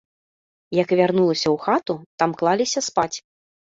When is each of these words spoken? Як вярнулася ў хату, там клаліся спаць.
Як 0.77 0.89
вярнулася 1.01 1.47
ў 1.53 1.57
хату, 1.69 2.01
там 2.21 2.29
клаліся 2.43 2.79
спаць. 2.91 3.13